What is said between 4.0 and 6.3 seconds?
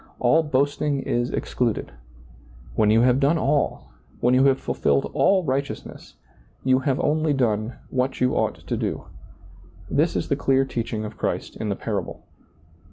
when you have fulfilled all righteousness,